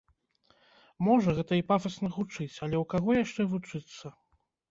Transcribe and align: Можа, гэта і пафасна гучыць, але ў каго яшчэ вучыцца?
Можа, 1.07 1.33
гэта 1.39 1.53
і 1.59 1.65
пафасна 1.71 2.09
гучыць, 2.17 2.55
але 2.63 2.75
ў 2.79 2.81
каго 2.93 3.09
яшчэ 3.23 3.41
вучыцца? 3.51 4.05